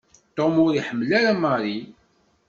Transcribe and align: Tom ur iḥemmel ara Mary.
Tom 0.35 0.53
ur 0.65 0.71
iḥemmel 0.75 1.09
ara 1.19 1.33
Mary. 1.41 1.79